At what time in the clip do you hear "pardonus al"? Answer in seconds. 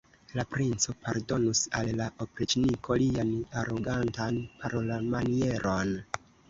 1.03-1.91